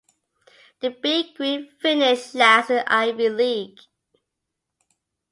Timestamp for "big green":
0.89-1.69